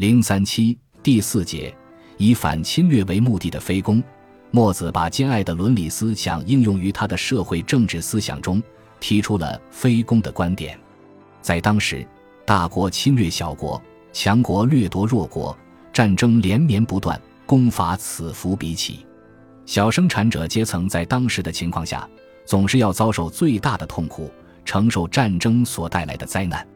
[0.00, 1.76] 零三七第四节，
[2.16, 4.02] 以反侵略为目的的非攻。
[4.50, 8.62] 墨子把兼爱的伦理思想应用于他的社会政治思想中，
[8.98, 10.80] 提出了非攻的观点。
[11.42, 12.02] 在当时，
[12.46, 13.78] 大国侵略小国，
[14.10, 15.54] 强国掠夺弱国，
[15.92, 19.04] 战争连绵不断，攻伐此伏彼起。
[19.66, 22.08] 小生产者阶层在当时的情况下，
[22.46, 24.32] 总是要遭受最大的痛苦，
[24.64, 26.66] 承受战争所带来的灾难。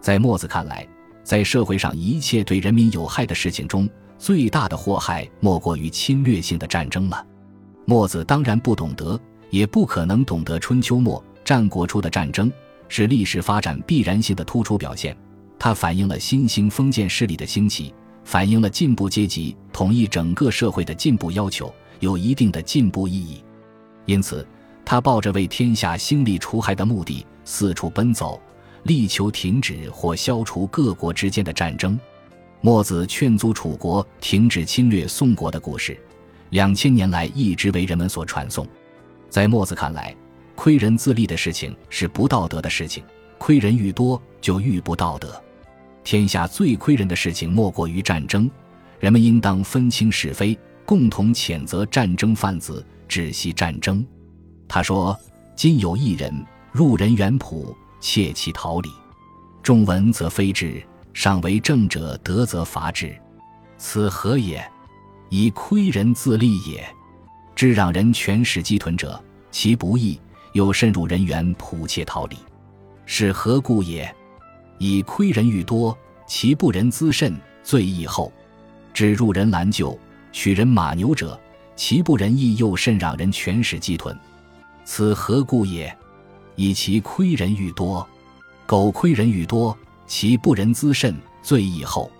[0.00, 0.84] 在墨子看来，
[1.24, 3.88] 在社会上一切对人民有害的事情中，
[4.18, 7.26] 最大的祸害莫过于侵略性的战争了。
[7.86, 9.18] 墨子当然不懂得，
[9.50, 12.52] 也不可能懂得春秋末战国初的战争
[12.88, 15.16] 是历史发展必然性的突出表现。
[15.58, 17.94] 它反映了新兴封建势力的兴起，
[18.24, 23.42] 反映了进步阶级统一整个社会的进步要求，有一定的进步意义。
[24.04, 24.46] 因此，
[24.84, 28.38] 他抱着为天下兴利除害的目的，四处奔走。
[28.84, 31.98] 力求停止或消除各国之间的战争。
[32.60, 35.98] 墨子劝阻楚国停止侵略宋国的故事，
[36.50, 38.66] 两千年来一直为人们所传颂。
[39.28, 40.16] 在墨子看来，
[40.54, 43.04] 亏人自利的事情是不道德的事情，
[43.36, 45.38] 亏人愈多就愈不道德。
[46.02, 48.50] 天下最亏人的事情莫过于战争，
[49.00, 54.06] 人们应当分清是非，共同谴责战争贩子，止息战争。
[54.68, 55.18] 他说
[55.54, 56.32] ：“今有一人
[56.72, 58.92] 入人园圃。”窃其桃李，
[59.62, 63.18] 众闻则非之；尚为政者得则罚之，
[63.78, 64.62] 此何也？
[65.30, 66.86] 以亏人自利也。
[67.56, 69.18] 知让人权使鸡豚者，
[69.50, 70.20] 其不义；
[70.52, 72.36] 又甚入人园圃窃桃李，
[73.06, 74.14] 是何故也？
[74.76, 75.96] 以亏人愈多，
[76.26, 78.30] 其不仁滋甚，罪亦厚。
[78.92, 79.96] 知入人兰厩，
[80.30, 81.40] 取人马牛者，
[81.74, 84.14] 其不仁义；又甚让人权使鸡豚，
[84.84, 85.96] 此何故也？
[86.56, 88.06] 以其亏人愈多，
[88.66, 92.10] 苟亏人愈多，其不仁滋甚，罪亦厚。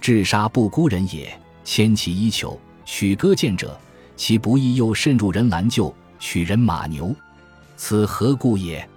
[0.00, 3.78] 治杀不孤人也，牵其衣裘，取戈剑者，
[4.16, 7.14] 其不义又甚入人兰厩，取人马牛，
[7.76, 8.88] 此何故也？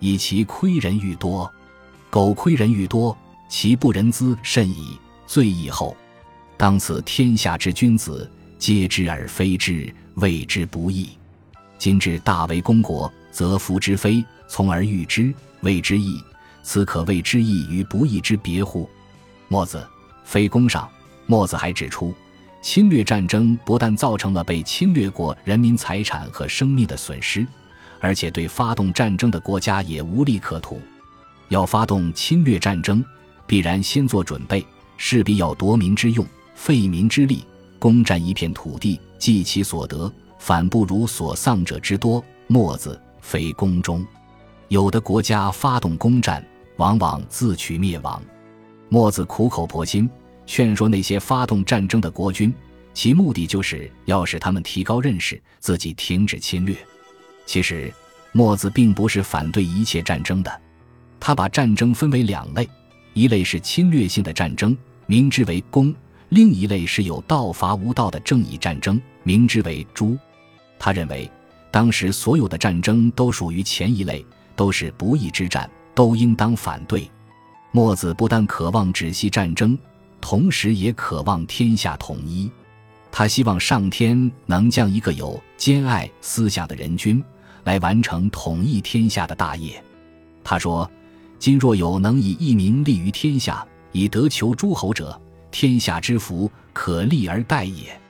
[0.00, 1.50] 以其亏人愈多，
[2.10, 3.16] 苟亏人愈多，
[3.48, 5.96] 其不仁滋甚矣，罪亦厚。
[6.56, 11.10] 当此天下之君子，皆知而非知，谓之不义。
[11.78, 13.12] 今至大为公国。
[13.34, 16.22] 则福之非，从而喻之，谓之义。
[16.62, 18.88] 此可谓之义与不义之别乎？
[19.48, 19.84] 墨子
[20.24, 20.88] 非攻上，
[21.26, 22.14] 墨子还指出，
[22.62, 27.44] 侵略战争不但造成了被侵略国人民财产和生命的损失，
[27.98, 30.80] 而且对发动战争的国家也无利可图。
[31.48, 33.04] 要发动侵略战争，
[33.48, 34.64] 必然先做准备，
[34.96, 36.24] 势必要夺民之用，
[36.54, 37.44] 费民之力，
[37.80, 42.24] 攻占一片土地，计其所得，反不如所丧者之多。
[42.46, 43.00] 墨子。
[43.24, 44.06] 非攻中，
[44.68, 46.46] 有的国家发动攻战，
[46.76, 48.22] 往往自取灭亡。
[48.90, 50.08] 墨子苦口婆心
[50.44, 52.52] 劝说那些发动战争的国君，
[52.92, 56.76] 其目的就是要使他们提高认识，自己停止侵略。
[57.46, 57.90] 其实，
[58.32, 60.60] 墨子并不是反对一切战争的，
[61.18, 62.68] 他把战争分为两类：
[63.14, 65.90] 一类是侵略性的战争，明之为攻；
[66.28, 70.16] 另一类是有道伐无道的正义战争，明之为诛。
[70.78, 71.28] 他认为。
[71.74, 74.24] 当时所有的战争都属于前一类，
[74.54, 77.10] 都是不义之战，都应当反对。
[77.72, 79.76] 墨子不但渴望止息战争，
[80.20, 82.48] 同时也渴望天下统一。
[83.10, 87.20] 他希望上天能将一个有兼爱思想的人君
[87.64, 89.82] 来完成统一天下的大业。
[90.44, 90.88] 他说
[91.40, 95.20] ：“今若有能以一民立于天下，以得求诸侯者，
[95.50, 98.00] 天下之福可立而待也。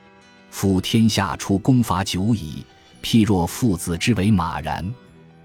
[0.51, 2.63] 夫天下出攻伐久矣。”
[3.05, 4.83] 譬若父子之为马然，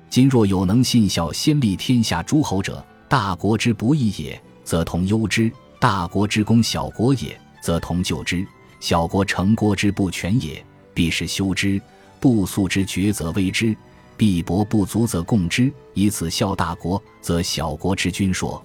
[0.09, 8.47] 今若有能信孝先立天下诸侯者，大国之不义也，则同忧之；大国之攻小国也，则同救之；
[8.81, 11.79] 小国成国之不全也，必是修之；
[12.19, 13.77] 不素之绝，则危之；
[14.17, 15.71] 必薄不足，则共之。
[15.93, 18.65] 以此效大国，则小国之君说。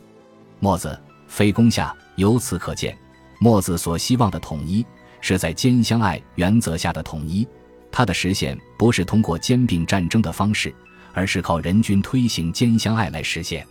[0.61, 0.97] 墨子
[1.28, 2.97] 非攻下，由此可见，
[3.39, 4.85] 墨子所希望的统一，
[5.20, 7.46] 是在兼相爱原则下的统一。
[7.97, 10.76] 它的实现不是通过兼并战争的方式，
[11.14, 13.66] 而是靠人均推行兼相爱来实现。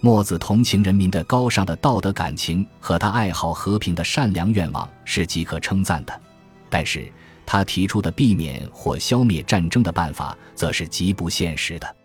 [0.00, 6.20] 墨子同情人民的高尚的道德感情和他爱好和平的善良愿望是即可称赞的，
[6.68, 7.08] 但是
[7.46, 11.96] 他提出的避免或消灭战争的办法则是极不现实的。